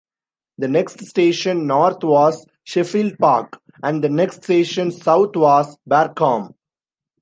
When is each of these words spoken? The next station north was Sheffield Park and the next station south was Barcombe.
The 0.57 0.67
next 0.67 1.05
station 1.05 1.67
north 1.67 2.03
was 2.03 2.47
Sheffield 2.63 3.19
Park 3.19 3.61
and 3.83 4.03
the 4.03 4.09
next 4.09 4.43
station 4.43 4.89
south 4.89 5.35
was 5.35 5.77
Barcombe. 5.87 6.55